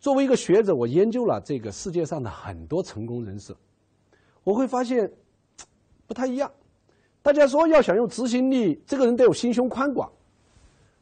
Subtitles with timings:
[0.00, 3.54] 作为一个学者，我研究了这个世界上的很多成功人士，
[4.42, 5.12] 我会发现
[6.06, 6.50] 不太一样。
[7.20, 10.10] 大家说要想用执行力，这个人得有心胸宽广。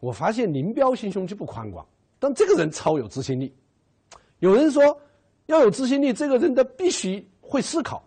[0.00, 1.86] 我发现林彪心胸就不宽广，
[2.18, 3.54] 但这个人超有执行力。
[4.40, 5.00] 有人说
[5.46, 8.02] 要有执行力，这个人的必须会思考。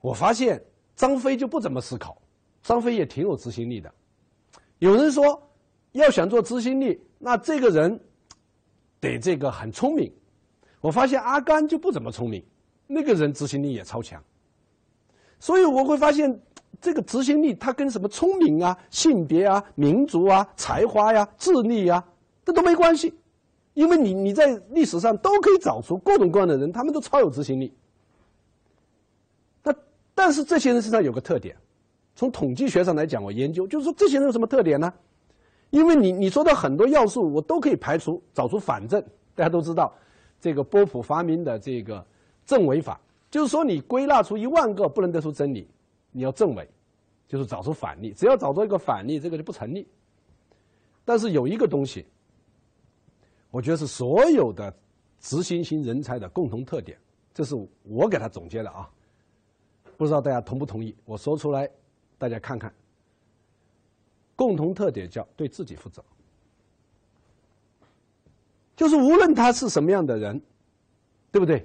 [0.00, 0.60] 我发现
[0.96, 2.20] 张飞就不怎么思考，
[2.64, 3.92] 张飞也挺有执行力的。
[4.80, 5.40] 有人说
[5.92, 8.00] 要想做执行力，那这个人
[9.02, 10.10] 得这个很聪明。
[10.80, 12.42] 我发现阿甘就不怎么聪明，
[12.86, 14.24] 那个人执行力也超强。
[15.38, 16.40] 所以我会发现。
[16.80, 22.02] 这个执行力，它跟什么聪明啊、性别啊、民族啊、才华呀、智力呀，
[22.44, 23.14] 这都没关系，
[23.74, 27.72] 因为你你在历史上都可以找出各种各样的人，他们都超有执行力。
[29.62, 29.72] 那
[30.12, 31.54] 但是这些人身上有个特点，
[32.16, 34.92] 从统计学上来讲，我研究就是说这些人有什么特点呢？
[35.72, 39.02] 因为你你说的很多要素，我都可以排除，找出反证。
[39.34, 39.90] 大家都知道，
[40.38, 42.06] 这个波普发明的这个
[42.44, 45.66] 证伪法，就是说你归纳出一万个，不能得出真理。
[46.10, 46.68] 你要证伪，
[47.26, 48.12] 就是找出反例。
[48.12, 49.88] 只要找到一个反例，这个就不成立。
[51.06, 52.04] 但是有一个东西，
[53.50, 54.72] 我觉得是所有的
[55.20, 56.98] 执行型人才的共同特点，
[57.32, 58.86] 这是我给他总结的啊。
[59.96, 60.94] 不知道大家同不同意？
[61.06, 61.66] 我说出来，
[62.18, 62.70] 大家看看。
[64.42, 66.02] 共同特点叫对自己负责，
[68.74, 70.42] 就是无论他是什么样的人，
[71.30, 71.64] 对不对？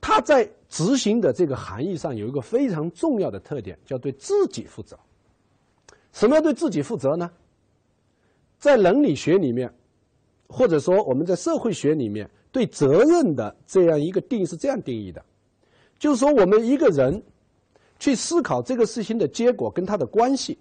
[0.00, 4.98] 他在执行的这个含义上有一个非常重要的特点，叫对自己负责。
[6.14, 7.30] 什么叫对自己负责呢？
[8.58, 9.70] 在伦理学里面，
[10.48, 15.22] 或者说我们在社会学里面，对责任的这样一个定义是这样定义的：，
[15.98, 17.22] 就是说，我们一个人
[17.98, 20.58] 去思考这个事情的结果跟他的关系，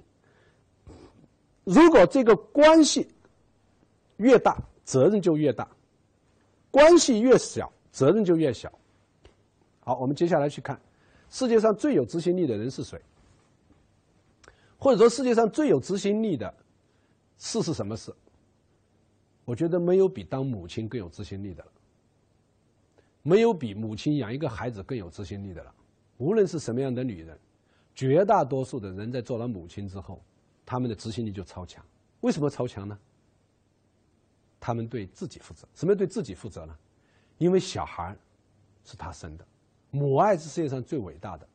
[1.64, 3.08] 如果这个关系
[4.17, 5.66] 越大，责任就越大；
[6.70, 8.72] 关系越小，责任就越小。
[9.80, 10.80] 好，我们接下来去看
[11.30, 13.00] 世界上最有执行力的人是谁，
[14.78, 16.53] 或者说世界上最有执行力的
[17.38, 18.14] 事是什么事？
[19.46, 21.72] 我觉得没有比当母亲更有执行力的了，
[23.24, 25.74] 没有比母亲养一个孩子更有执行力的了。
[26.18, 27.38] 无论是什么样的女人，
[27.96, 30.22] 绝大多数的人在做了母亲之后，
[30.72, 31.84] 他们的执行力就超强。
[32.22, 32.98] 为什么超强呢？
[34.58, 35.68] 他们对自己负责。
[35.76, 36.74] 什么对自己负责呢？
[37.40, 38.16] 因为小孩
[38.86, 39.46] 是他生的。
[39.90, 41.46] 母爱是世界上最伟大的。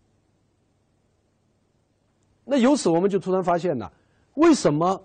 [2.44, 3.90] 那由此我们就突然发现了，
[4.34, 5.02] 为什么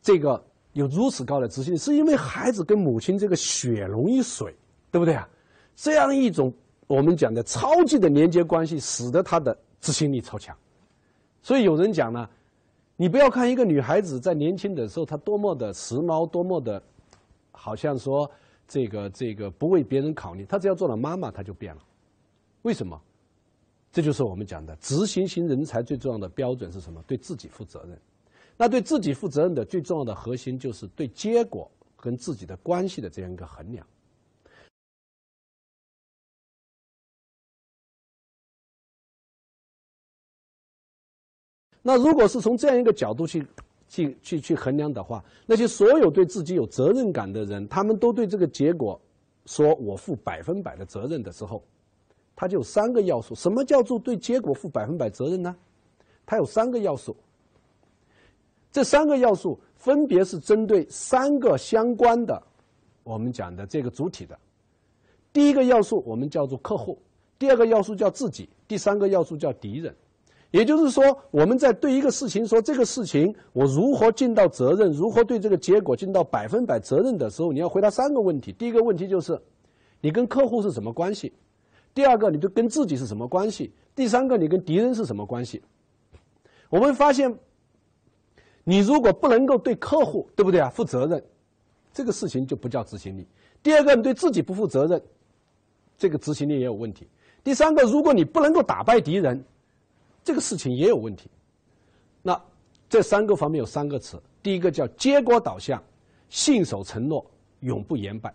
[0.00, 0.40] 这个
[0.72, 1.76] 有如此高的执行力？
[1.76, 4.56] 是因为孩子跟母亲这个血浓于水，
[4.92, 5.28] 对不对啊？
[5.74, 6.54] 这样一种
[6.86, 10.56] 我们讲的超级的连接关系，使得他的执行力超强。
[11.42, 12.30] 所以有人讲呢，
[12.96, 16.82] 你不要看一个女孩子在年轻的时候她多么的时髦，多么的，
[17.50, 18.30] 好像说
[18.68, 21.82] 这个这个不为别人考虑，她只要做了妈妈，她就变了。
[22.62, 23.00] 为什么？
[23.90, 27.02] 这就是我们讲的执行型人才最重要的标准是什么？
[27.06, 27.98] 对自己负责任。
[28.56, 33.84] 那对自己负责任的最重要的核心，就是对结果跟自己的关系的这样一个衡量。
[41.86, 43.46] 那如果是从这样一个角度去
[43.86, 48.98] 去去去衡量的话，那些所有对自己有责任感的人，他们都对这个结果
[49.44, 51.62] 说我负百分百的责任的时候。
[52.36, 53.32] 它就有三个要素。
[53.32, 55.54] 什么叫做对结果负百分百责任呢？
[56.26, 57.14] 它有三个要素。
[58.72, 62.42] 这三个要素分别是针对三个相关的，
[63.04, 64.36] 我们讲的这个主体的。
[65.32, 66.98] 第一个要素我们叫做客户，
[67.38, 69.94] 第二个要素叫自己，第三个要素叫敌人。
[70.54, 78.52] 也就是说，我们在对一个事情说这个事情我如何尽到责任，如何对这个结果尽到百分百责任的时候，你要回答三个问题。
[78.52, 79.36] 第一个问题就是，
[80.00, 81.32] 你跟客户是什么关系？
[81.92, 83.72] 第二个，你就跟自己是什么关系？
[83.96, 85.60] 第三个，你跟敌人是什么关系？
[86.70, 87.36] 我们发现，
[88.62, 90.70] 你如果不能够对客户，对不对啊？
[90.70, 91.20] 负责任，
[91.92, 93.26] 这个事情就不叫执行力。
[93.60, 95.02] 第二个，你对自己不负责任，
[95.98, 97.08] 这个执行力也有问题。
[97.42, 99.44] 第三个，如果你不能够打败敌人，
[100.24, 101.30] 这个事情也有问题。
[102.22, 102.40] 那
[102.88, 105.80] 这三个方面有三个词：第一个叫结果导向，
[106.30, 107.24] 信守承诺，
[107.60, 108.34] 永不言败。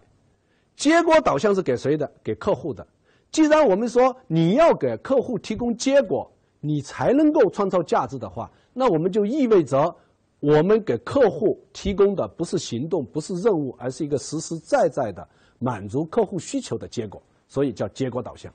[0.75, 2.09] 结果导向是给谁的？
[2.23, 2.85] 给客户的。
[3.31, 6.31] 既然我们说你要给客户提供结果，
[6.61, 9.93] 你才能够创造价值的话，那我们就意味着
[10.39, 15.27] 我们给客户提供的不是行动，不是任务，而是一个实实在在的
[15.57, 18.53] 满足客户需求的结果，所以叫结果导向。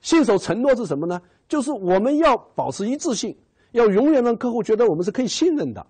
[0.00, 1.20] 信守承诺是什么呢？
[1.48, 3.36] 就是我们要保持一致性，
[3.72, 5.86] 要永远让客户觉得我们是可以信任的，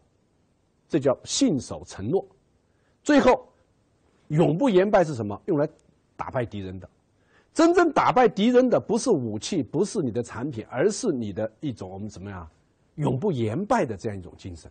[0.89, 2.25] 这叫信守承诺。
[3.03, 3.49] 最后，
[4.29, 5.41] 永不言败是什么？
[5.47, 5.69] 用来
[6.17, 6.89] 打败敌人的。
[7.53, 12.49] 真正打败敌人的不是武器，不是你的产品，而是你的一种我们怎么样
[12.95, 14.71] 永不言败的这样一种精神。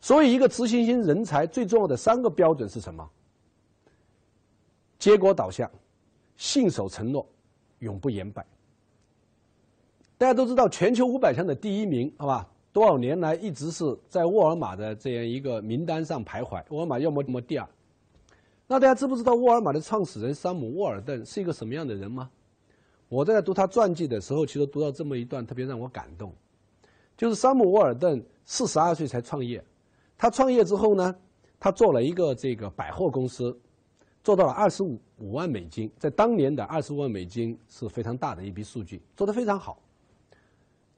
[0.00, 3.06] 所以，一个执行型人才最重要的三个标准是什么？
[4.98, 5.70] 结果导向、
[6.36, 7.26] 信守承诺、
[7.80, 8.44] 永不言败。
[10.16, 12.48] 大家都知道，全球五百强的第一名，好吧？
[12.72, 17.68] 多少年来一直是在沃尔玛的这样一个名单上徘徊，沃尔玛要么么第二。
[18.66, 22.30] 那大家知不知道沃尔玛的创始人山姆·沃尔顿是一个什么样的人吗？
[23.08, 26.32] 我在读他传记的时候，其实读到这么一段，特别让我感动。
[27.16, 29.62] 就是山姆·沃尔顿四十二岁才创业，
[30.16, 31.14] 他创业之后呢，
[31.60, 33.56] 他做了一个这个百货公司，
[34.24, 39.78] 做到了二十五五万美金，在当年的二十五万美金是非常大的一笔数据，做得非常好。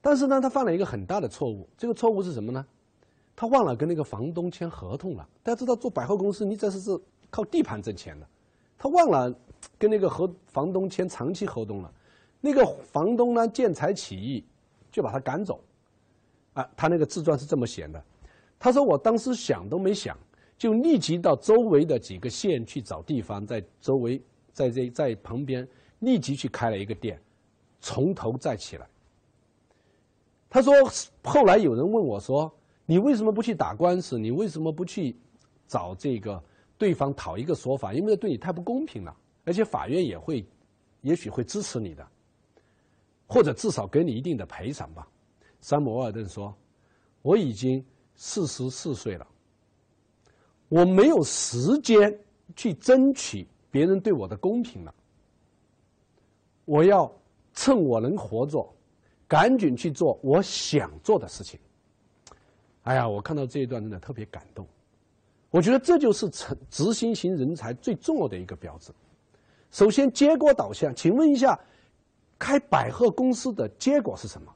[0.07, 1.69] 但是呢，他犯了一个很大的错误。
[1.77, 2.65] 这个错误是什么呢？
[3.35, 5.29] 他忘了跟那个房东签合同了。
[5.43, 6.97] 大家知道，做百货公司，你这是是
[7.29, 8.25] 靠地盘挣钱的。
[8.79, 9.35] 他忘了
[9.77, 11.93] 跟那个和房东签长期合同了。
[12.41, 14.45] 那个房东呢，见财起意，
[14.93, 15.59] 就把他赶走。
[16.53, 18.01] 啊，他那个自传是这么写的。
[18.61, 20.17] 他说：“我当时想都没想，
[20.57, 24.23] 就立即到周围的几个县去找地方，在周围，
[24.53, 25.67] 在这在旁边
[25.99, 27.21] 立即去开了一个店，
[27.81, 28.87] 从头再起来。”
[30.49, 30.73] 他说
[31.25, 32.51] ：“后来有人问我说，
[32.87, 34.19] 你为什么不去打官司？
[34.19, 35.15] 你为什么不去
[35.67, 36.43] 找这个
[36.79, 37.93] 对方讨一个说法？
[37.93, 39.15] 因为对你太不公平了，
[39.45, 40.47] 而且法院也会，
[41.03, 42.07] 也许会支持你的，
[43.27, 45.07] 或者至少给你一定的赔偿吧。”
[45.61, 46.55] 山姆·沃尔顿说
[47.23, 47.85] ：“我已经
[48.15, 49.27] 四十四岁了，
[50.69, 52.17] 我没有时间
[52.55, 54.95] 去争取别人对我的公平了。
[56.65, 57.13] 我要
[57.53, 58.67] 趁我能活着。”
[59.29, 61.59] 赶紧去做我想做的事情。
[62.83, 64.67] 哎呀，我看到这一段真的特别感动。
[65.51, 68.93] 我觉得这就是成执行型人才最重要的一个标志。
[69.71, 70.95] 首先，结果导向。
[70.95, 71.59] 请问一下，
[72.39, 74.53] 开百货公司的结果是什么？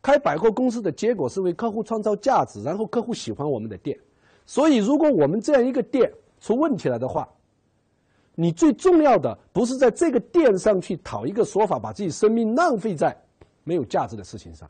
[0.00, 3.98] 开百货公司的结果是为客户创造价值，然后客户喜欢我们的店。
[4.46, 6.10] 所以，如果我们这样一个店
[6.40, 7.28] 出问题了的话，
[8.34, 13.14] 你最重要的不是在这个店上去讨一个说法，把自己生命浪费在。
[13.64, 14.68] 没有价值的事情上，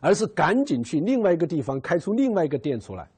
[0.00, 3.08] 而是赶紧去另外一个地方开出另外一个店出来，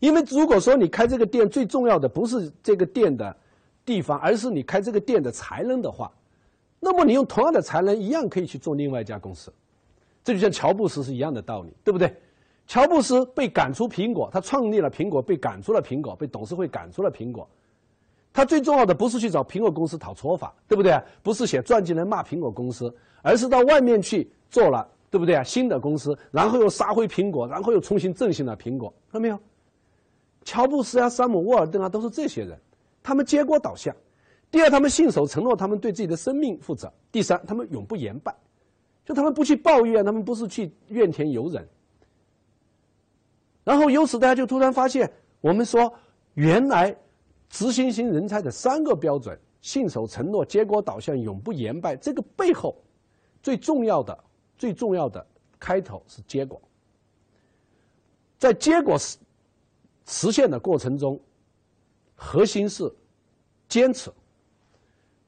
[0.00, 3.36] 因为如果说你开这个店最重要的不是这个店的
[3.84, 6.10] 地方，而是你开这个店的才能的话，
[6.80, 9.52] 那么你用同样的才能一样可以去做另外一家公司，
[10.24, 12.14] 这就像乔布斯是一样的道理，对不对？
[12.66, 17.48] 乔布斯被赶出苹果，他创立了苹果，被赶出了苹果，被董事会赶出了苹果。
[18.32, 20.98] 他最重要的不是去找苹果公司讨说法，对不对？
[21.22, 25.44] 不是写传记来骂苹果公司，而是到外面去做了，对不对啊？
[25.44, 29.38] 新的公司，然后又杀回苹果，然后又重新振兴了苹果，看到没有？
[30.44, 32.58] 乔布斯啊，山姆沃尔顿啊，都是这些人，
[33.02, 33.94] 他们结果导向。
[34.50, 36.90] 第二，他们信守承诺，他们对自己的生命负责。
[37.10, 38.34] 第三，他们永不言败，
[39.04, 41.68] 就他们不去抱怨，他们不是去怨天尤人。
[43.62, 45.12] 然后由此，大家就突然发现，
[45.42, 45.92] 我们说
[46.32, 46.96] 原来。
[47.52, 51.94] 执行型人才的三个标准：信守承诺、结果导向、永不言败。
[51.94, 52.74] 这个背后
[53.42, 54.18] 最重要的、
[54.56, 55.24] 最重要的
[55.60, 56.60] 开头是结果。
[58.38, 59.18] 在结果实
[60.06, 61.20] 实现的过程中，
[62.14, 62.90] 核心是
[63.68, 64.10] 坚持。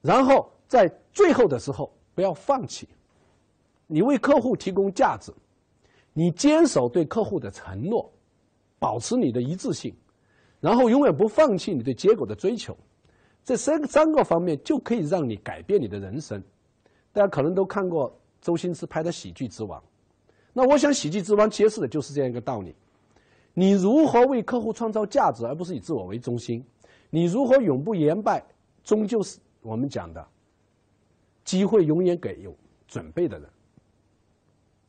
[0.00, 2.88] 然后在最后的时候不要放弃。
[3.86, 5.30] 你为客户提供价值，
[6.14, 8.10] 你坚守对客户的承诺，
[8.78, 9.94] 保持你的一致性。
[10.64, 12.74] 然后永远不放弃你对结果的追求，
[13.44, 16.42] 这三三个方面就可以让你改变你的人生。
[17.12, 19.78] 大家可能都看过周星驰拍的《喜剧之王》，
[20.54, 22.74] 那我想《喜剧之王》揭示的就是这样一个道理：
[23.52, 26.62] 你如何为客户创造价值，而不是以自我为中心；
[27.10, 28.42] 你如何永不言败，
[28.82, 30.26] 终究是我们讲的
[31.44, 32.56] 机会永远给有
[32.88, 33.46] 准备的人。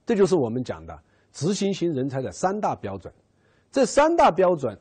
[0.06, 0.98] 这就是我们讲的
[1.34, 3.14] 执行型人才的三大标准。
[3.74, 4.80] 这三大标准。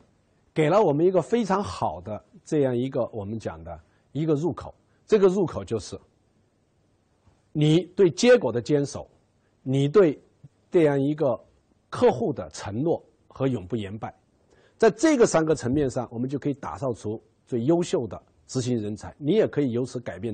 [0.54, 3.78] 给了我们一个非常好的这样一个我们讲的
[4.12, 4.72] 一个入口，
[5.04, 5.98] 这个入口就是
[7.52, 9.10] 你对结果的坚守，
[9.62, 10.22] 你对
[10.70, 11.38] 这样一个
[11.90, 14.14] 客户的承诺和永不言败，
[14.78, 20.22] 在这个三个层面上，我们就可以打造出最优秀的执行人才，你也可以由此改变。